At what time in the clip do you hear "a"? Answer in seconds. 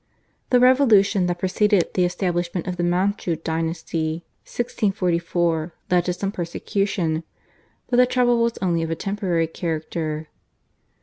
8.89-8.95